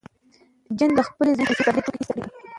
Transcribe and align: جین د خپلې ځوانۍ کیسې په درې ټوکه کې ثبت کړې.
جین 0.77 0.91
د 0.97 0.99
خپلې 1.07 1.31
ځوانۍ 1.37 1.43
کیسې 1.47 1.63
په 1.65 1.71
درې 1.73 1.81
ټوکه 1.85 1.97
کې 1.99 2.05
ثبت 2.07 2.13
کړې. 2.17 2.23